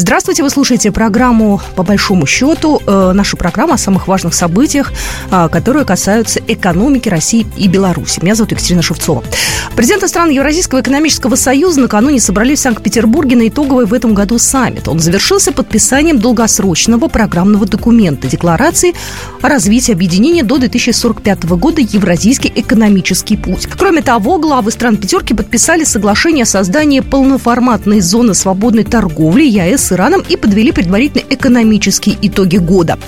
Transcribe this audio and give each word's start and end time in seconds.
Здравствуйте, 0.00 0.42
вы 0.42 0.48
слушаете 0.48 0.92
программу 0.92 1.60
«По 1.76 1.82
большому 1.82 2.24
счету», 2.24 2.80
э, 2.86 3.12
нашу 3.12 3.36
программу 3.36 3.74
о 3.74 3.76
самых 3.76 4.08
важных 4.08 4.32
событиях, 4.32 4.94
э, 5.30 5.50
которые 5.52 5.84
касаются 5.84 6.40
экономики 6.48 7.10
России 7.10 7.46
и 7.58 7.68
Беларуси. 7.68 8.18
Меня 8.22 8.34
зовут 8.34 8.52
Екатерина 8.52 8.80
Шевцова. 8.80 9.22
Президенты 9.76 10.08
стран 10.08 10.30
Евразийского 10.30 10.80
экономического 10.80 11.36
союза 11.36 11.82
накануне 11.82 12.18
собрались 12.18 12.60
в 12.60 12.62
Санкт-Петербурге 12.62 13.36
на 13.36 13.48
итоговый 13.48 13.84
в 13.84 13.92
этом 13.92 14.14
году 14.14 14.38
саммит. 14.38 14.88
Он 14.88 15.00
завершился 15.00 15.52
подписанием 15.52 16.18
долгосрочного 16.18 17.08
программного 17.08 17.66
документа 17.66 18.26
Декларации 18.26 18.94
о 19.42 19.48
развитии 19.48 19.92
объединения 19.92 20.42
до 20.42 20.56
2045 20.56 21.44
года 21.44 21.82
«Евразийский 21.82 22.50
экономический 22.54 23.36
путь». 23.36 23.68
Кроме 23.76 24.00
того, 24.00 24.38
главы 24.38 24.70
стран 24.70 24.96
пятерки 24.96 25.34
подписали 25.34 25.84
соглашение 25.84 26.44
о 26.44 26.46
создании 26.46 27.00
полноформатной 27.00 28.00
зоны 28.00 28.32
свободной 28.32 28.84
торговли 28.84 29.44
ЕАЭС 29.44 29.89
Ираном 29.92 30.22
и 30.28 30.36
подвели 30.36 30.72
предварительные 30.72 31.26
экономические 31.30 32.16
итоги 32.22 32.56
года. 32.56 32.98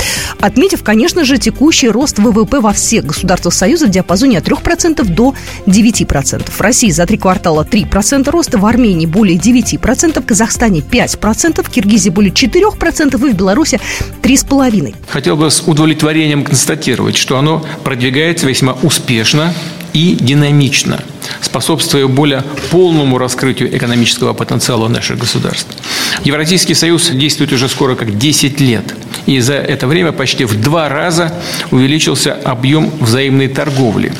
Отметив, 0.41 0.83
конечно 0.83 1.25
же, 1.25 1.39
текущий 1.39 1.89
рост 1.89 2.19
ВВП 2.19 2.61
во 2.61 2.73
всех 2.73 3.07
государствах 3.07 3.55
Союза 3.55 3.87
в 3.87 3.91
диапазоне 3.91 4.39
от 4.39 4.49
3% 4.49 5.05
до 5.05 5.35
9%. 5.67 6.51
В 6.51 6.61
России 6.61 6.91
за 6.91 7.07
три 7.07 7.19
квартала 7.19 7.65
3% 7.65 8.31
роста, 8.31 8.59
в 8.59 8.67
Армении 8.67 9.07
более 9.07 9.39
9%, 9.39 10.21
в 10.21 10.27
Казахстане 10.27 10.81
5%, 10.81 11.63
в 11.63 11.71
Киргизии 11.71 12.11
более 12.11 12.33
4% 12.33 13.15
и 13.15 13.33
в 13.33 13.37
Беларуси 13.37 13.81
3,5%. 14.23 14.95
Хотел 15.09 15.37
бы 15.37 15.51
с 15.51 15.63
удовлетворением 15.67 16.45
констатировать, 16.45 17.17
что 17.17 17.39
оно 17.39 17.65
продвигается 17.85 18.47
весьма 18.47 18.77
успешно 18.83 19.55
и 19.93 20.17
динамично, 20.21 21.03
способствуя 21.41 22.07
более 22.07 22.45
полному 22.71 23.19
раскрытию 23.19 23.77
экономического 23.77 24.33
потенциала 24.33 24.89
наших 24.89 25.19
государств. 25.19 25.69
Евразийский 26.25 26.75
союз 26.75 27.11
действует 27.11 27.53
уже 27.53 27.69
скоро 27.69 27.95
как 27.95 28.19
10 28.19 28.61
лет, 28.61 28.95
и 29.27 29.41
за 29.41 29.55
это 29.55 29.87
время 29.87 30.13
почти 30.13 30.45
в 30.45 30.61
два 30.61 30.89
раза 30.89 31.33
увеличился 31.71 32.33
объем 32.33 32.91
взаимной 33.01 33.49
торговли 33.49 34.13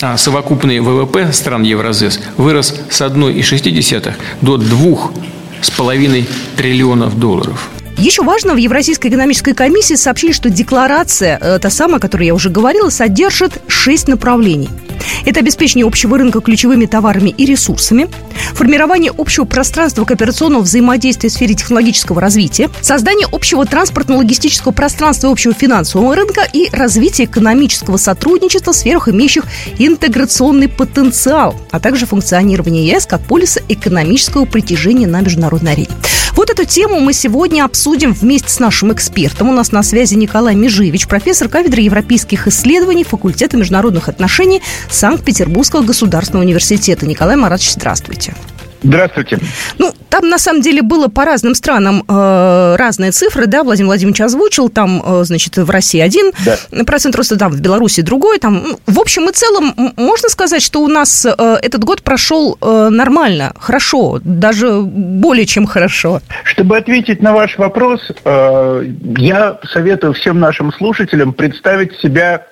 а 0.00 0.16
совокупный 0.16 0.80
ВВП 0.80 1.32
стран 1.32 1.62
Евразес 1.64 2.20
вырос 2.36 2.74
с 2.88 3.00
1,6 3.00 4.14
до 4.40 4.56
2,5 4.56 6.26
триллионов 6.56 7.18
долларов. 7.18 7.68
Еще 7.98 8.22
важно, 8.22 8.54
в 8.54 8.58
Евразийской 8.58 9.10
экономической 9.10 9.54
комиссии 9.54 9.94
сообщили, 9.94 10.30
что 10.30 10.50
декларация, 10.50 11.36
э, 11.40 11.58
та 11.58 11.68
самая, 11.68 11.96
о 11.96 12.00
которой 12.00 12.26
я 12.26 12.34
уже 12.34 12.48
говорила, 12.48 12.90
содержит 12.90 13.60
шесть 13.66 14.06
направлений– 14.06 14.68
это 15.24 15.40
обеспечение 15.40 15.86
общего 15.86 16.18
рынка 16.18 16.40
ключевыми 16.40 16.86
товарами 16.86 17.30
и 17.30 17.44
ресурсами, 17.44 18.08
формирование 18.54 19.12
общего 19.16 19.44
пространства 19.44 20.04
кооперационного 20.04 20.62
взаимодействия 20.62 21.28
в 21.28 21.32
сфере 21.32 21.54
технологического 21.54 22.20
развития, 22.20 22.70
создание 22.80 23.26
общего 23.30 23.64
транспортно-логистического 23.64 24.72
пространства 24.72 25.28
и 25.28 25.32
общего 25.32 25.54
финансового 25.54 26.14
рынка 26.14 26.48
и 26.52 26.68
развитие 26.72 27.26
экономического 27.26 27.96
сотрудничества 27.96 28.72
в 28.72 28.76
сферах, 28.76 29.08
имеющих 29.08 29.44
интеграционный 29.78 30.68
потенциал, 30.68 31.54
а 31.70 31.80
также 31.80 32.06
функционирование 32.06 32.86
ЕС 32.86 33.06
как 33.06 33.20
полиса 33.22 33.60
экономического 33.68 34.44
притяжения 34.44 35.06
на 35.06 35.20
международной 35.20 35.72
арене. 35.72 35.90
Вот 36.34 36.50
эту 36.50 36.64
тему 36.64 37.00
мы 37.00 37.12
сегодня 37.12 37.64
обсудим 37.64 37.87
вместе 38.12 38.50
с 38.50 38.58
нашим 38.58 38.92
экспертом. 38.92 39.48
У 39.48 39.52
нас 39.52 39.72
на 39.72 39.82
связи 39.82 40.14
Николай 40.14 40.54
Межевич, 40.54 41.06
профессор 41.08 41.48
кафедры 41.48 41.82
европейских 41.82 42.46
исследований 42.46 43.04
факультета 43.04 43.56
международных 43.56 44.08
отношений 44.08 44.62
Санкт-Петербургского 44.90 45.82
государственного 45.82 46.44
университета. 46.44 47.06
Николай 47.06 47.36
Маратович, 47.36 47.72
здравствуйте. 47.72 48.34
Здравствуйте. 48.82 49.38
Ну, 49.78 49.92
там 50.08 50.28
на 50.28 50.38
самом 50.38 50.62
деле 50.62 50.82
было 50.82 51.08
по 51.08 51.24
разным 51.24 51.54
странам 51.54 52.04
э, 52.08 52.76
разные 52.78 53.10
цифры, 53.10 53.46
да, 53.46 53.64
Владимир 53.64 53.88
Владимирович 53.88 54.20
озвучил, 54.20 54.68
там, 54.68 55.02
э, 55.04 55.24
значит, 55.24 55.56
в 55.56 55.68
России 55.68 56.00
один 56.00 56.30
да. 56.44 56.84
процент 56.84 57.16
роста, 57.16 57.36
там, 57.36 57.52
в 57.52 57.60
Беларуси 57.60 58.02
другой, 58.02 58.38
там, 58.38 58.62
ну, 58.68 58.80
в 58.86 59.00
общем 59.00 59.28
и 59.28 59.32
целом, 59.32 59.74
можно 59.96 60.28
сказать, 60.28 60.62
что 60.62 60.80
у 60.80 60.88
нас 60.88 61.26
э, 61.26 61.58
этот 61.62 61.82
год 61.84 62.02
прошел 62.02 62.56
э, 62.60 62.88
нормально, 62.90 63.52
хорошо, 63.58 64.20
даже 64.22 64.80
более 64.82 65.46
чем 65.46 65.66
хорошо. 65.66 66.20
Чтобы 66.44 66.76
ответить 66.76 67.20
на 67.20 67.32
ваш 67.32 67.58
вопрос, 67.58 68.00
э, 68.24 68.92
я 69.16 69.58
советую 69.72 70.12
всем 70.14 70.38
нашим 70.38 70.72
слушателям 70.72 71.32
представить 71.32 71.94
себя 72.00 72.46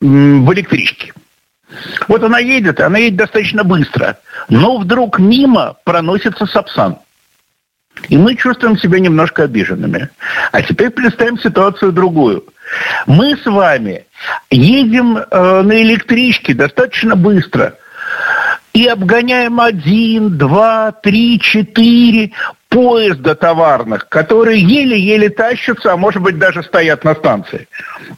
в 0.00 0.52
электричке. 0.52 1.12
Вот 2.08 2.22
она 2.22 2.38
едет, 2.38 2.80
она 2.80 2.98
едет 2.98 3.16
достаточно 3.16 3.64
быстро, 3.64 4.18
но 4.48 4.78
вдруг 4.78 5.18
мимо 5.18 5.76
проносится 5.84 6.46
Сапсан. 6.46 6.98
И 8.08 8.16
мы 8.16 8.34
чувствуем 8.36 8.76
себя 8.76 8.98
немножко 8.98 9.44
обиженными. 9.44 10.10
А 10.52 10.62
теперь 10.62 10.90
представим 10.90 11.38
ситуацию 11.38 11.92
другую. 11.92 12.44
Мы 13.06 13.36
с 13.36 13.46
вами 13.46 14.06
едем 14.50 15.16
э, 15.16 15.62
на 15.62 15.82
электричке 15.82 16.54
достаточно 16.54 17.14
быстро 17.14 17.76
и 18.72 18.86
обгоняем 18.88 19.60
один, 19.60 20.36
два, 20.36 20.92
три, 20.92 21.38
четыре 21.38 22.32
поезда 22.68 23.36
товарных, 23.36 24.08
которые 24.08 24.60
еле-еле 24.60 25.30
тащатся, 25.30 25.92
а 25.92 25.96
может 25.96 26.20
быть 26.22 26.38
даже 26.38 26.62
стоят 26.64 27.04
на 27.04 27.14
станции. 27.14 27.68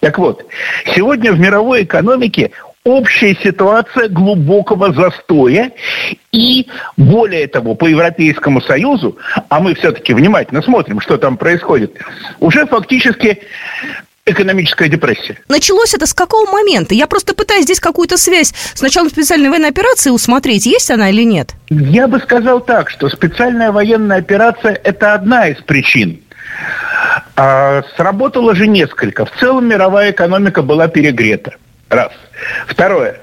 Так 0.01 0.17
вот, 0.19 0.47
сегодня 0.95 1.33
в 1.33 1.39
мировой 1.39 1.83
экономике 1.85 2.53
общая 2.87 3.37
ситуация 3.43 4.09
глубокого 4.09 4.93
застоя 4.93 5.73
и, 6.31 6.69
более 6.97 7.49
того, 7.49 7.75
по 7.75 7.87
Европейскому 7.87 8.61
Союзу, 8.61 9.19
а 9.49 9.59
мы 9.59 9.75
все-таки 9.75 10.15
внимательно 10.15 10.63
смотрим, 10.63 11.01
что 11.01 11.19
там 11.19 11.37
происходит, 11.37 11.97
уже 12.39 12.65
фактически 12.67 13.41
экономическая 14.25 14.89
депрессия. 14.89 15.37
Началось 15.49 15.95
это 15.95 16.07
с 16.07 16.15
какого 16.15 16.49
момента? 16.49 16.95
Я 16.95 17.09
просто 17.09 17.35
пытаюсь 17.35 17.65
здесь 17.65 17.81
какую-то 17.81 18.17
связь 18.17 18.55
с 18.75 18.81
началом 18.81 19.11
специальной 19.11 19.51
военной 19.51 19.71
операции 19.71 20.11
усмотреть, 20.11 20.67
есть 20.67 20.89
она 20.89 21.11
или 21.11 21.25
нет? 21.25 21.55
Я 21.69 22.07
бы 22.07 22.21
сказал 22.21 22.61
так, 22.61 22.89
что 22.89 23.09
специальная 23.09 23.73
военная 23.73 24.19
операция– 24.19 24.81
это 24.85 25.15
одна 25.15 25.49
из 25.49 25.57
причин. 25.57 26.21
А, 27.35 27.83
сработало 27.97 28.55
же 28.55 28.69
несколько. 28.69 29.27
В 29.27 29.33
целом 29.41 29.67
мировая 29.67 30.13
экономика 30.13 30.63
была 30.63 30.87
перегрета. 30.87 31.57
Раз. 31.89 32.11
Второе. 32.67 33.21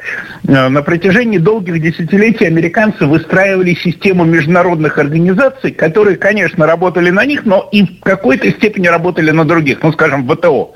Э, 0.48 0.70
на 0.70 0.82
протяжении 0.82 1.38
долгих 1.38 1.82
десятилетий 1.82 2.46
американцы 2.46 3.06
выстраивали 3.06 3.74
систему 3.74 4.24
международных 4.24 4.98
организаций, 4.98 5.72
которые, 5.72 6.16
конечно, 6.16 6.66
работали 6.66 7.10
на 7.10 7.26
них, 7.26 7.46
но 7.46 7.68
и 7.74 7.84
в 7.84 8.00
какой-то 8.00 8.50
степени 8.52 8.88
работали 8.88 9.32
на 9.32 9.44
других. 9.44 9.84
Ну, 9.84 9.92
скажем, 9.92 10.28
ВТО. 10.30 10.74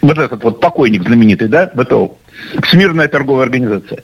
Вот 0.00 0.18
этот 0.18 0.42
вот 0.42 0.60
покойник 0.60 1.02
знаменитый, 1.02 1.48
да, 1.48 1.70
ВТО. 1.74 2.16
Всемирная 2.62 3.08
торговая 3.08 3.44
организация. 3.44 4.02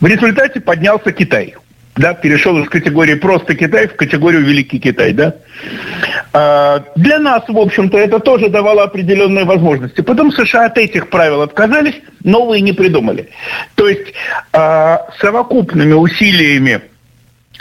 В 0.00 0.06
результате 0.06 0.60
поднялся 0.60 1.12
Китай 1.12 1.54
да, 1.96 2.14
перешел 2.14 2.58
из 2.62 2.68
категории 2.68 3.14
просто 3.14 3.54
Китай 3.54 3.86
в 3.86 3.96
категорию 3.96 4.42
Великий 4.42 4.80
Китай, 4.80 5.12
да. 5.12 5.36
А, 6.36 6.82
для 6.96 7.20
нас, 7.20 7.44
в 7.46 7.56
общем-то, 7.56 7.96
это 7.96 8.18
тоже 8.18 8.48
давало 8.48 8.82
определенные 8.82 9.44
возможности. 9.44 10.00
Потом 10.00 10.32
США 10.32 10.66
от 10.66 10.76
этих 10.76 11.08
правил 11.08 11.42
отказались, 11.42 11.94
новые 12.24 12.60
не 12.60 12.72
придумали. 12.72 13.30
То 13.76 13.88
есть 13.88 14.12
а, 14.52 15.06
совокупными 15.20 15.92
усилиями 15.92 16.82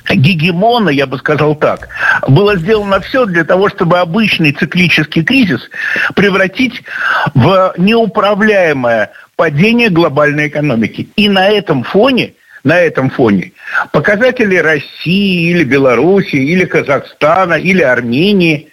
гегемона, 0.10 0.90
я 0.90 1.06
бы 1.06 1.20
сказал 1.20 1.54
так, 1.54 1.88
было 2.28 2.58
сделано 2.58 3.00
все 3.00 3.26
для 3.26 3.44
того, 3.44 3.70
чтобы 3.70 4.00
обычный 4.00 4.54
циклический 4.54 5.24
кризис 5.24 5.62
превратить 6.16 6.82
в 7.36 7.76
неуправляемое 7.78 9.12
падение 9.36 9.90
глобальной 9.90 10.48
экономики. 10.48 11.10
И 11.16 11.30
на 11.30 11.48
этом 11.48 11.84
фоне– 11.84 12.34
на 12.64 12.80
этом 12.80 13.10
фоне. 13.10 13.52
Показатели 13.92 14.56
России 14.58 15.52
или 15.52 15.64
Беларуси, 15.64 16.36
или 16.36 16.66
Казахстана, 16.66 17.56
или 17.56 17.82
Армении 17.82 18.70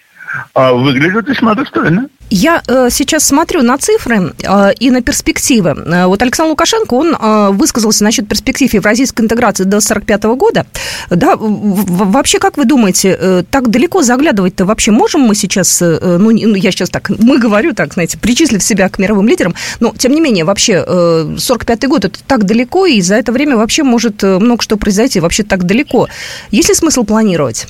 выглядят 0.55 1.29
весьма 1.29 1.55
достойно. 1.55 2.09
Я 2.31 2.63
э, 2.69 2.91
сейчас 2.91 3.25
смотрю 3.25 3.63
на 3.63 3.77
цифры 3.77 4.33
э, 4.43 4.73
и 4.79 4.91
на 4.93 5.03
перспективы. 5.03 5.71
Э, 5.71 6.07
вот 6.07 6.23
Александр 6.23 6.51
Лукашенко, 6.51 6.95
он 6.95 7.17
э, 7.21 7.51
высказался 7.51 8.05
насчет 8.05 8.29
перспектив 8.29 8.73
евразийской 8.73 9.25
интеграции 9.25 9.65
до 9.65 9.79
1945 9.79 10.25
года. 10.39 10.67
Да, 11.11 11.35
вообще, 11.37 12.39
как 12.39 12.57
вы 12.57 12.67
думаете, 12.67 13.19
э, 13.21 13.43
так 13.51 13.69
далеко 13.71 14.03
заглядывать-то 14.03 14.65
вообще 14.65 14.93
можем 14.93 15.23
мы 15.23 15.35
сейчас, 15.35 15.83
э, 15.83 15.99
ну, 16.19 16.31
ну, 16.31 16.55
я 16.55 16.71
сейчас 16.71 16.89
так, 16.91 17.11
мы 17.11 17.39
говорю 17.39 17.75
так, 17.75 17.95
знаете, 17.95 18.17
причислив 18.17 18.63
себя 18.63 18.89
к 18.89 19.01
мировым 19.01 19.27
лидерам, 19.27 19.57
но, 19.81 19.93
тем 19.99 20.13
не 20.13 20.21
менее, 20.21 20.45
вообще, 20.45 20.85
э, 20.87 21.35
45 21.37 21.89
год 21.89 22.05
это 22.05 22.21
так 22.25 22.45
далеко, 22.45 22.87
и 22.87 23.01
за 23.01 23.17
это 23.17 23.33
время 23.33 23.57
вообще 23.57 23.83
может 23.83 24.23
э, 24.23 24.39
много 24.39 24.63
что 24.63 24.77
произойти, 24.77 25.19
вообще 25.19 25.43
так 25.43 25.65
далеко. 25.65 26.09
Есть 26.53 26.69
ли 26.69 26.77
смысл 26.77 27.03
планировать? 27.03 27.67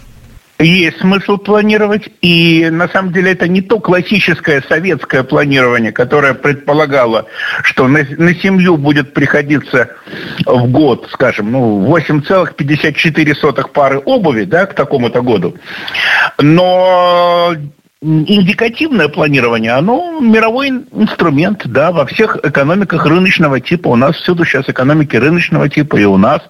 Есть 0.60 1.00
смысл 1.00 1.38
планировать, 1.38 2.10
и 2.20 2.68
на 2.70 2.86
самом 2.88 3.12
деле 3.14 3.32
это 3.32 3.48
не 3.48 3.62
то 3.62 3.80
классическое 3.80 4.62
советское 4.68 5.24
планирование, 5.24 5.90
которое 5.90 6.34
предполагало, 6.34 7.24
что 7.62 7.88
на, 7.88 8.06
на 8.18 8.34
семью 8.34 8.76
будет 8.76 9.14
приходиться 9.14 9.88
в 10.44 10.70
год, 10.70 11.08
скажем, 11.12 11.50
ну, 11.50 11.86
8,54 11.96 13.68
пары 13.72 14.02
обуви, 14.04 14.44
да, 14.44 14.66
к 14.66 14.74
такому-то 14.74 15.22
году. 15.22 15.56
Но 16.38 17.54
индикативное 18.02 19.08
планирование, 19.08 19.72
оно 19.72 20.20
мировой 20.20 20.68
инструмент, 20.68 21.62
да, 21.64 21.90
во 21.90 22.04
всех 22.04 22.36
экономиках 22.42 23.06
рыночного 23.06 23.60
типа. 23.60 23.88
У 23.88 23.96
нас 23.96 24.16
всюду 24.16 24.44
сейчас 24.44 24.68
экономики 24.68 25.16
рыночного 25.16 25.70
типа, 25.70 25.96
и 25.96 26.04
у 26.04 26.18
нас, 26.18 26.42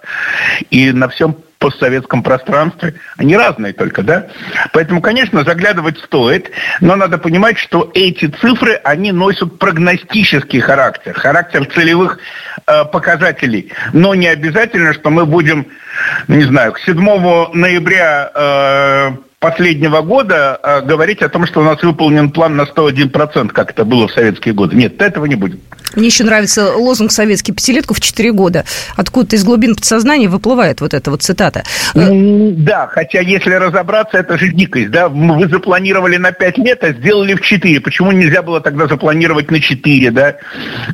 и 0.71 0.91
на 0.91 1.09
всем 1.09 1.37
постсоветском 1.61 2.23
пространстве. 2.23 2.95
Они 3.19 3.37
разные 3.37 3.73
только, 3.73 4.03
да? 4.03 4.27
Поэтому, 4.73 5.01
конечно, 5.01 5.45
заглядывать 5.45 5.99
стоит, 5.99 6.51
но 6.81 6.97
надо 6.97 7.19
понимать, 7.19 7.59
что 7.59 7.91
эти 7.95 8.27
цифры, 8.27 8.81
они 8.83 9.13
носят 9.13 9.59
прогностический 9.59 10.61
характер, 10.61 11.13
характер 11.13 11.67
целевых 11.67 12.19
э, 12.67 12.85
показателей. 12.87 13.73
Но 13.93 14.15
не 14.15 14.27
обязательно, 14.27 14.95
что 14.95 15.11
мы 15.11 15.27
будем, 15.27 15.67
не 16.29 16.45
знаю, 16.45 16.73
к 16.73 16.81
7 16.81 16.97
ноября 17.53 18.31
э, 18.35 19.11
последнего 19.41 20.03
года 20.03 20.61
э, 20.63 20.83
говорить 20.83 21.23
о 21.23 21.31
том, 21.31 21.47
что 21.47 21.61
у 21.61 21.65
нас 21.65 21.83
выполнен 21.83 22.31
план 22.31 22.57
на 22.57 22.63
101%, 22.63 23.49
как 23.49 23.71
это 23.71 23.87
было 23.87 24.07
в 24.07 24.13
советские 24.13 24.53
годы. 24.53 24.77
Нет, 24.77 25.01
этого 25.01 25.25
не 25.25 25.35
будет. 25.35 25.61
Мне 25.97 26.07
еще 26.07 26.25
нравится 26.25 26.77
лозунг 26.77 27.11
советский 27.11 27.53
«Пятилетку 27.53 27.95
в 27.95 28.01
четыре 28.01 28.33
года». 28.33 28.65
Откуда-то 28.97 29.37
из 29.37 29.45
глубин 29.45 29.75
подсознания 29.75 30.29
выплывает 30.29 30.81
вот 30.81 30.95
эта 30.95 31.11
вот 31.11 31.23
цитата. 31.23 31.65
Да, 31.95 32.87
хотя 32.93 33.21
если 33.21 33.55
разобраться, 33.55 34.19
это 34.19 34.39
же 34.39 34.53
дикость. 34.53 34.91
Да? 34.91 35.09
Вы 35.09 35.49
запланировали 35.49 36.17
на 36.17 36.33
пять 36.33 36.59
лет, 36.59 36.85
а 36.85 36.93
сделали 36.93 37.35
в 37.35 37.41
четыре. 37.41 37.81
Почему 37.81 38.13
нельзя 38.13 38.43
было 38.43 38.61
тогда 38.61 38.87
запланировать 38.87 39.51
на 39.51 39.61
четыре? 39.61 40.11
Да? 40.11 40.37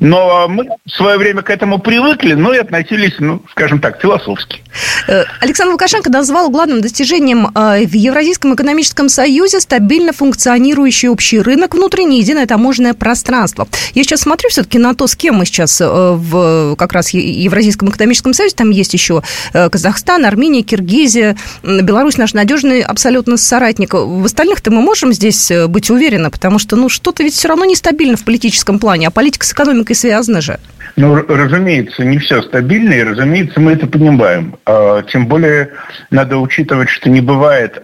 Но 0.00 0.46
мы 0.48 0.68
в 0.86 0.90
свое 0.90 1.18
время 1.18 1.42
к 1.42 1.50
этому 1.50 1.78
привыкли, 1.78 2.34
но 2.34 2.54
и 2.54 2.58
относились, 2.58 3.16
ну, 3.18 3.42
скажем 3.50 3.80
так, 3.80 4.00
философски. 4.00 4.62
Э, 5.08 5.24
Александр 5.40 5.72
Лукашенко 5.72 6.10
назвал 6.10 6.48
главным 6.50 6.80
достижением 6.80 7.48
э, 7.54 7.86
в 7.86 7.92
Евразийском 7.92 8.35
экономическом 8.44 9.08
союзе 9.08 9.60
стабильно 9.60 10.12
функционирующий 10.12 11.08
общий 11.08 11.40
рынок, 11.40 11.74
внутреннее 11.74 12.20
единое 12.20 12.46
таможенное 12.46 12.94
пространство. 12.94 13.68
Я 13.94 14.02
сейчас 14.02 14.20
смотрю 14.20 14.50
все-таки 14.50 14.78
на 14.78 14.94
то, 14.94 15.06
с 15.06 15.16
кем 15.16 15.36
мы 15.36 15.46
сейчас 15.46 15.80
э, 15.80 15.86
в 15.86 16.76
как 16.76 16.92
раз 16.92 17.10
Евразийском 17.10 17.88
экономическом 17.90 18.34
союзе, 18.34 18.54
там 18.56 18.70
есть 18.70 18.92
еще 18.92 19.22
э, 19.52 19.68
Казахстан, 19.68 20.24
Армения, 20.24 20.62
Киргизия, 20.62 21.36
Беларусь 21.62 22.16
наш 22.16 22.34
надежный 22.34 22.80
абсолютно 22.80 23.36
соратник. 23.36 23.94
В 23.94 24.24
остальных-то 24.24 24.70
мы 24.70 24.80
можем 24.82 25.12
здесь 25.12 25.50
э, 25.50 25.66
быть 25.66 25.90
уверены, 25.90 26.30
потому 26.30 26.58
что 26.58 26.76
ну 26.76 26.88
что-то 26.88 27.22
ведь 27.22 27.34
все 27.34 27.48
равно 27.48 27.64
нестабильно 27.64 28.16
в 28.16 28.24
политическом 28.24 28.78
плане, 28.78 29.08
а 29.08 29.10
политика 29.10 29.46
с 29.46 29.52
экономикой 29.52 29.94
связана 29.94 30.40
же. 30.40 30.58
Ну, 30.96 31.14
разумеется, 31.14 32.04
не 32.04 32.18
все 32.18 32.40
стабильно, 32.40 32.94
и, 32.94 33.02
разумеется, 33.02 33.60
мы 33.60 33.72
это 33.72 33.86
понимаем. 33.86 34.56
А, 34.64 35.02
тем 35.02 35.26
более 35.26 35.70
надо 36.10 36.38
учитывать, 36.38 36.88
что 36.88 37.10
не 37.10 37.20
бывает 37.20 37.82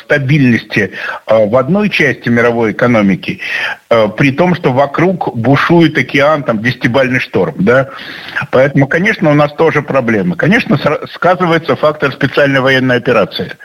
стабильности 0.00 0.92
а, 1.26 1.46
в 1.46 1.56
одной 1.56 1.90
части 1.90 2.28
мировой 2.28 2.72
экономики, 2.72 3.40
при 3.88 4.32
том, 4.32 4.54
что 4.54 4.72
вокруг 4.72 5.36
бушует 5.36 5.98
океан, 5.98 6.42
там, 6.44 6.62
десятибальный 6.62 7.20
шторм. 7.20 7.54
Да? 7.58 7.88
Поэтому, 8.50 8.86
конечно, 8.86 9.30
у 9.30 9.34
нас 9.34 9.52
тоже 9.54 9.82
проблемы. 9.82 10.36
Конечно, 10.36 10.78
сказывается 11.12 11.76
фактор 11.76 12.12
специальной 12.12 12.60
военной 12.60 12.96
операции– 12.96 13.52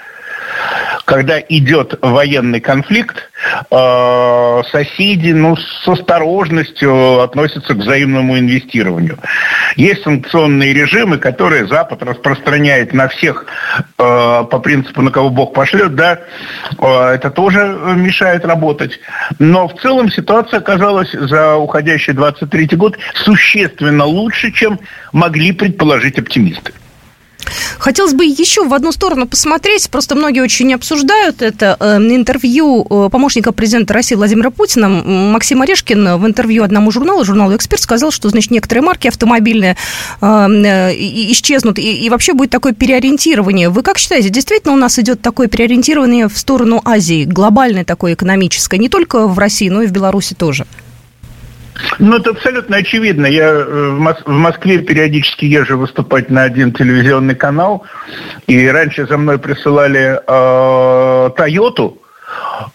когда 1.06 1.40
идет 1.40 1.98
военный 2.02 2.60
конфликт, 2.60 3.30
э, 3.70 4.62
соседи 4.72 5.32
ну, 5.32 5.56
с 5.56 5.88
осторожностью 5.88 7.22
относятся 7.22 7.74
к 7.76 7.78
взаимному 7.78 8.38
инвестированию. 8.38 9.18
Есть 9.76 10.04
санкционные 10.04 10.74
режимы, 10.74 11.18
которые 11.18 11.68
Запад 11.68 12.02
распространяет 12.04 12.94
на 12.94 13.08
всех 13.08 13.46
э, 13.78 13.84
по 13.98 14.60
принципу, 14.60 15.02
на 15.02 15.12
кого 15.12 15.30
Бог 15.30 15.54
пошлет, 15.54 15.96
да, 15.96 16.20
э, 16.80 17.10
это 17.14 17.30
тоже 17.30 17.78
мешает 17.96 18.46
работать. 18.46 19.00
Но 19.38 19.68
в 19.68 19.80
целом 19.80 20.10
ситуация 20.10 20.60
оказалась 20.60 21.12
за 21.12 21.56
уходящий 21.56 22.14
23 22.14 22.68
год 22.76 22.98
существенно 23.14 24.06
лучше, 24.06 24.52
чем 24.52 24.80
могли 25.12 25.52
предположить 25.52 26.18
оптимисты. 26.18 26.74
Хотелось 27.86 28.16
бы 28.16 28.26
еще 28.26 28.68
в 28.68 28.74
одну 28.74 28.92
сторону 28.92 29.28
посмотреть, 29.28 29.92
просто 29.92 30.16
многие 30.16 30.40
очень 30.40 30.74
обсуждают 30.74 31.44
это. 31.44 31.78
Э, 31.80 31.98
интервью 31.98 32.84
э, 32.90 33.10
помощника 33.12 33.52
президента 33.52 33.94
России 33.94 34.16
Владимира 34.16 34.50
Путина 34.50 34.90
Максим 34.90 35.62
Орешкин 35.62 36.18
в 36.18 36.26
интервью 36.26 36.64
одному 36.64 36.90
журналу, 36.90 37.24
журналу 37.24 37.56
«Эксперт», 37.56 37.80
сказал, 37.84 38.10
что, 38.10 38.30
значит, 38.30 38.50
некоторые 38.50 38.82
марки 38.82 39.08
автомобильные 39.08 39.78
э, 40.20 40.26
исчезнут, 40.26 41.78
и 41.78 42.10
вообще 42.10 42.34
будет 42.34 42.50
такое 42.50 42.74
переориентирование. 42.74 43.70
Вы 43.70 43.84
как 43.84 44.00
считаете, 44.00 44.30
действительно 44.30 44.74
у 44.74 44.78
нас 44.78 44.98
идет 44.98 45.22
такое 45.22 45.46
переориентирование 45.48 46.28
в 46.28 46.36
сторону 46.36 46.82
Азии, 46.86 47.26
глобальное 47.26 47.86
такое 47.86 48.16
экономическое, 48.16 48.80
не 48.80 48.90
только 48.90 49.28
в 49.28 49.38
России, 49.38 49.70
но 49.70 49.84
и 49.84 49.86
в 49.86 49.92
Беларуси 49.92 50.34
тоже? 50.34 50.66
Ну, 52.00 52.18
это 52.18 52.32
абсолютно 52.32 52.78
очевидно. 52.78 53.26
Я 53.26 53.50
э, 53.50 53.64
в 54.26 54.30
Москве 54.30 54.80
периодически 54.80 55.46
езжу 55.46 55.78
выступать 55.78 56.30
на 56.30 56.44
один 56.44 56.74
телевизионный 56.74 57.36
канал, 57.36 57.86
и 58.48 58.68
раньше 58.68 59.06
за 59.08 59.18
мной 59.18 59.40
присылали 59.40 60.20
э, 60.26 61.30
Тойоту, 61.36 62.02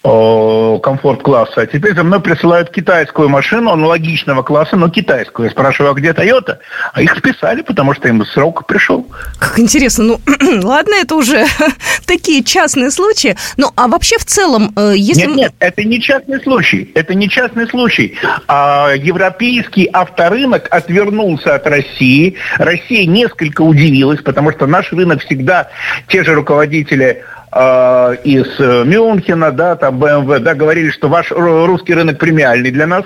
комфорт-класса, 0.03 1.63
а 1.63 1.67
теперь 1.67 1.95
за 1.95 2.03
мной 2.03 2.21
присылают 2.21 2.71
китайскую 2.71 3.29
машину 3.29 3.71
аналогичного 3.71 4.43
класса, 4.43 4.77
но 4.77 4.89
китайскую. 4.89 5.47
Я 5.47 5.51
спрашиваю, 5.51 5.93
а 5.93 5.95
где 5.95 6.11
Toyota? 6.11 6.59
А 6.93 7.03
их 7.03 7.17
списали, 7.17 7.63
потому 7.63 7.95
что 7.95 8.09
им 8.09 8.25
срок 8.25 8.67
пришел. 8.67 9.07
Как 9.39 9.59
интересно. 9.59 10.05
Ну, 10.05 10.21
ладно, 10.63 10.95
это 10.95 11.15
уже 11.15 11.45
такие 12.07 12.43
частные 12.43 12.91
случаи. 12.91 13.37
Ну, 13.57 13.71
а 13.77 13.89
вообще 13.89 14.19
в 14.19 14.25
целом, 14.25 14.73
э, 14.77 14.95
если... 14.97 15.27
Нет, 15.27 15.37
нет, 15.37 15.55
это 15.59 15.85
не 15.85 16.01
частный 16.01 16.41
случай. 16.41 16.91
Это 16.95 17.15
не 17.15 17.29
частный 17.29 17.69
случай. 17.69 18.19
А, 18.47 18.93
европейский 18.95 19.89
авторынок 19.93 20.69
отвернулся 20.71 21.55
от 21.55 21.67
России. 21.67 22.37
Россия 22.59 23.07
несколько 23.07 23.63
удивилась, 23.63 24.21
потому 24.23 24.53
что 24.53 24.67
наш 24.67 24.93
рынок 24.93 25.23
всегда 25.23 25.69
те 26.09 26.25
же 26.25 26.35
руководители 26.35 27.23
э, 27.53 28.17
из 28.25 28.47
э, 28.59 28.85
Мюнхена, 28.85 29.53
да, 29.53 29.77
там 29.77 30.03
BMW, 30.03 30.39
да, 30.39 30.55
говорили, 30.55 30.91
что 30.91 31.09
ваш 31.09 31.31
русский 31.31 31.95
рынок 31.95 32.19
премиальный 32.19 32.71
для 32.71 32.87
нас, 32.87 33.05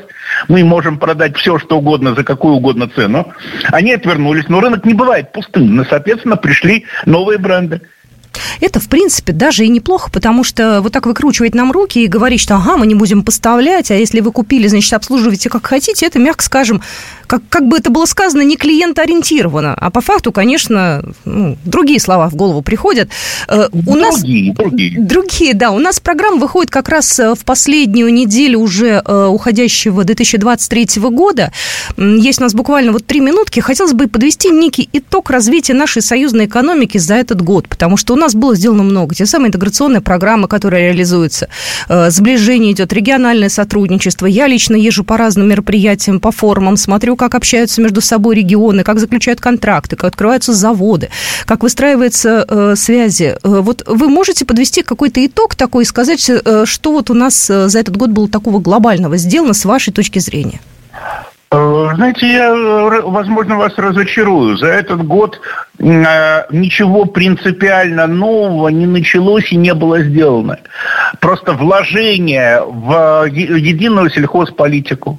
мы 0.49 0.65
можем 0.65 0.99
продать 0.99 1.37
все, 1.37 1.59
что 1.59 1.79
угодно, 1.79 2.15
за 2.15 2.25
какую 2.25 2.55
угодно 2.55 2.89
цену. 2.89 3.33
Они 3.71 3.93
отвернулись, 3.93 4.49
но 4.49 4.61
рынок 4.61 4.85
не 4.85 4.95
бывает 4.95 5.33
пустым, 5.33 5.77
но, 5.77 5.85
соответственно, 5.85 6.37
пришли 6.37 6.85
новые 7.07 7.39
бренды. 7.39 7.81
Это, 8.61 8.81
в 8.81 8.89
принципе, 8.89 9.33
даже 9.33 9.65
и 9.65 9.69
неплохо, 9.69 10.11
потому 10.11 10.45
что 10.45 10.81
вот 10.81 10.93
так 10.93 11.07
выкручивать 11.07 11.55
нам 11.55 11.73
руки 11.73 12.05
и 12.05 12.07
говорить, 12.07 12.41
что 12.41 12.57
ага, 12.57 12.77
мы 12.77 12.87
не 12.87 12.95
будем 12.95 13.23
поставлять, 13.23 13.91
а 13.91 13.95
если 13.95 14.21
вы 14.21 14.33
купили, 14.33 14.67
значит, 14.67 14.93
обслуживайте 14.93 15.49
как 15.49 15.67
хотите, 15.67 16.07
это, 16.07 16.19
мягко 16.19 16.43
скажем, 16.43 16.83
как, 17.27 17.43
как 17.49 17.69
бы 17.69 17.79
это 17.79 17.91
было 17.91 18.07
сказано, 18.07 18.43
не 18.43 18.57
клиент-ориентировано. 18.57 19.75
А 19.75 19.91
по 19.91 20.01
факту, 20.01 20.33
конечно, 20.33 21.03
ну, 21.25 21.57
другие 21.65 22.01
слова 22.01 22.29
в 22.29 22.35
голову 22.35 22.63
приходят. 22.63 23.09
Э, 23.49 23.69
у 23.73 23.83
другие, 23.83 24.01
нас... 24.01 24.23
другие. 24.57 25.01
Другие, 25.01 25.55
да. 25.55 25.71
У 25.71 25.79
нас 25.79 26.01
программа 26.01 26.39
выходит 26.39 26.71
как 26.71 26.89
раз 26.89 27.19
э, 27.19 27.35
в 27.35 27.45
последнюю 27.45 28.13
неделю 28.13 28.61
уже 28.61 29.03
э, 29.05 29.27
уходящего 29.27 30.05
2023 30.05 30.89
года. 31.11 31.53
Есть 31.97 32.41
у 32.41 32.43
нас 32.43 32.55
буквально 32.55 32.93
вот 32.93 33.07
три 33.07 33.21
минутки. 33.21 33.61
Хотелось 33.61 33.93
бы 33.93 34.09
подвести 34.09 34.51
некий 34.51 34.89
итог 34.93 35.31
развития 35.31 35.75
нашей 35.75 36.03
союзной 36.03 36.47
экономики 36.47 36.99
за 36.99 37.15
этот 37.15 37.43
год, 37.43 37.69
потому 37.69 37.97
что 37.97 38.15
у 38.15 38.17
нас 38.17 38.35
было 38.35 38.55
сделано 38.55 38.83
много. 38.83 39.15
Те 39.15 39.27
самые 39.27 39.49
интеграционные 39.49 40.01
программы, 40.01 40.49
которые 40.49 40.89
реализуются, 40.89 41.49
сближение 41.89 42.73
идет, 42.73 42.93
региональное 42.93 43.49
сотрудничество. 43.49 44.27
Я 44.27 44.47
лично 44.47 44.77
езжу 44.77 45.05
по 45.05 45.17
разным 45.17 45.49
мероприятиям, 45.49 46.21
по 46.21 46.31
форумам, 46.31 46.77
смотрю 46.77 47.14
смотрю, 47.15 47.17
как 47.17 47.35
общаются 47.35 47.81
между 47.81 48.01
собой 48.01 48.37
регионы, 48.37 48.83
как 48.83 48.99
заключают 48.99 49.41
контракты, 49.41 49.97
как 49.97 50.13
открываются 50.13 50.53
заводы, 50.53 51.09
как 51.47 51.63
выстраиваются 51.63 52.45
э, 52.49 52.77
связи. 52.77 53.37
Э, 53.43 53.61
вот 53.63 53.83
вы 53.87 54.09
можете 54.09 54.45
подвести 54.45 54.83
какой-то 54.83 55.21
итог 55.21 55.55
такой 55.55 55.83
и 55.83 55.87
сказать, 55.87 56.31
э, 56.31 56.65
что 56.67 56.93
вот 56.93 57.11
у 57.11 57.15
нас 57.15 57.51
э, 57.51 57.69
за 57.69 57.79
этот 57.79 57.97
год 57.97 58.11
было 58.11 58.29
такого 58.29 58.61
глобального 58.61 59.17
сделано 59.17 59.55
с 59.55 59.65
вашей 59.65 59.93
точки 59.93 60.21
зрения? 60.21 60.61
Знаете, 61.51 62.27
я, 62.27 62.53
возможно, 63.05 63.57
вас 63.57 63.73
разочарую. 63.77 64.57
За 64.57 64.67
этот 64.67 65.07
год 65.07 65.41
ничего 65.79 67.05
принципиально 67.05 68.09
нового 68.09 68.71
не 68.71 68.87
началось 68.87 69.53
и 69.53 69.57
не 69.57 69.73
было 69.75 70.03
сделано. 70.03 70.59
Просто 71.21 71.53
вложение 71.53 72.61
в 72.67 73.29
единую 73.31 74.11
сельхозполитику, 74.11 75.19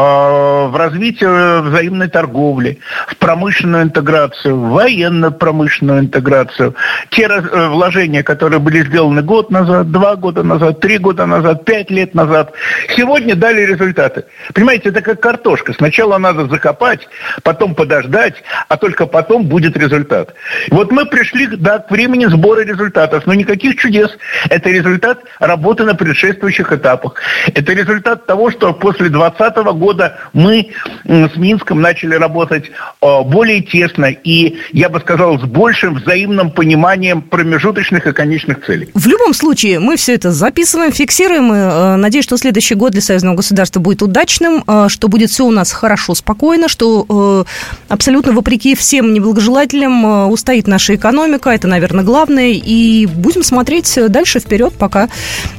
в 0.00 0.76
развитие 0.76 1.60
взаимной 1.60 2.08
торговли, 2.08 2.78
в 3.08 3.16
промышленную 3.16 3.82
интеграцию, 3.82 4.56
в 4.56 4.70
военно-промышленную 4.70 6.00
интеграцию. 6.00 6.76
Те 7.10 7.22
э, 7.24 7.68
вложения, 7.68 8.22
которые 8.22 8.60
были 8.60 8.84
сделаны 8.84 9.22
год 9.22 9.50
назад, 9.50 9.90
два 9.90 10.14
года 10.14 10.44
назад, 10.44 10.80
три 10.80 10.98
года 10.98 11.26
назад, 11.26 11.64
пять 11.64 11.90
лет 11.90 12.14
назад, 12.14 12.52
сегодня 12.96 13.34
дали 13.34 13.62
результаты. 13.62 14.24
Понимаете, 14.54 14.90
это 14.90 15.02
как 15.02 15.20
картошка. 15.20 15.72
Сначала 15.72 16.18
надо 16.18 16.46
закопать, 16.46 17.08
потом 17.42 17.74
подождать, 17.74 18.34
а 18.68 18.76
только 18.76 19.06
потом 19.06 19.46
будет 19.46 19.76
результат. 19.76 20.34
Вот 20.70 20.92
мы 20.92 21.06
пришли 21.06 21.48
да, 21.48 21.80
к 21.80 21.90
времени 21.90 22.26
сбора 22.26 22.60
результатов, 22.60 23.26
но 23.26 23.34
никаких 23.34 23.76
чудес. 23.76 24.16
Это 24.48 24.70
результат 24.70 25.24
работы 25.40 25.84
на 25.84 25.94
предшествующих 25.94 26.72
этапах. 26.72 27.14
Это 27.52 27.72
результат 27.72 28.26
того, 28.26 28.52
что 28.52 28.72
после 28.72 29.08
2020 29.08 29.56
года 29.78 29.87
мы 30.32 30.68
с 31.04 31.36
Минском 31.36 31.80
начали 31.80 32.14
работать 32.14 32.64
э, 32.66 33.22
более 33.24 33.62
тесно 33.62 34.06
и, 34.06 34.56
я 34.72 34.88
бы 34.88 35.00
сказал, 35.00 35.38
с 35.38 35.42
большим 35.42 35.94
взаимным 35.94 36.50
пониманием 36.50 37.22
промежуточных 37.22 38.06
и 38.06 38.12
конечных 38.12 38.64
целей. 38.64 38.90
В 38.94 39.06
любом 39.06 39.34
случае, 39.34 39.80
мы 39.80 39.96
все 39.96 40.14
это 40.14 40.32
записываем, 40.32 40.92
фиксируем. 40.92 41.52
И, 41.52 41.56
э, 41.56 41.96
надеюсь, 41.96 42.24
что 42.24 42.36
следующий 42.36 42.74
год 42.74 42.92
для 42.92 43.00
союзного 43.00 43.36
государства 43.36 43.80
будет 43.80 44.02
удачным, 44.02 44.64
э, 44.66 44.86
что 44.88 45.08
будет 45.08 45.30
все 45.30 45.44
у 45.44 45.50
нас 45.50 45.72
хорошо, 45.72 46.14
спокойно, 46.14 46.68
что 46.68 47.44
абсолютно 47.88 48.32
вопреки 48.32 48.74
всем 48.74 49.12
неблагожелателям 49.12 50.30
устоит 50.30 50.66
наша 50.66 50.94
экономика. 50.94 51.50
Это, 51.50 51.68
наверное, 51.68 52.04
главное. 52.04 52.50
И 52.52 53.06
будем 53.06 53.42
смотреть 53.42 53.98
дальше 54.08 54.40
вперед, 54.40 54.74
пока 54.78 55.08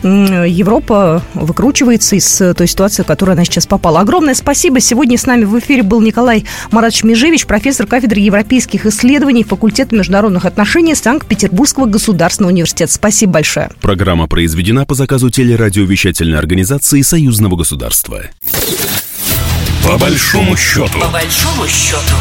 Европа 0.03 1.21
выкручивается 1.33 2.15
из 2.15 2.37
той 2.37 2.67
ситуации, 2.67 3.03
в 3.03 3.05
которую 3.05 3.33
она 3.33 3.45
сейчас 3.45 3.67
попала. 3.67 4.01
Огромное 4.19 4.35
спасибо. 4.35 4.81
Сегодня 4.81 5.17
с 5.17 5.25
нами 5.25 5.45
в 5.45 5.57
эфире 5.59 5.81
был 5.81 6.01
Николай 6.01 6.43
Маратович 6.71 7.05
Межевич, 7.05 7.45
профессор 7.45 7.87
кафедры 7.87 8.19
европейских 8.19 8.85
исследований 8.85 9.45
Факультета 9.45 9.95
международных 9.95 10.43
отношений 10.43 10.93
Санкт-Петербургского 10.93 11.85
государственного 11.85 12.51
университета. 12.51 12.91
Спасибо 12.91 13.31
большое. 13.31 13.71
Программа 13.79 14.27
произведена 14.27 14.85
по 14.85 14.93
заказу 14.93 15.29
телерадиовещательной 15.29 16.37
организации 16.37 17.01
Союзного 17.01 17.55
государства. 17.55 18.23
По 19.85 19.97
большому 19.97 20.57
счету. 20.57 20.99
По 20.99 21.07
большому 21.07 21.65
счету. 21.65 22.15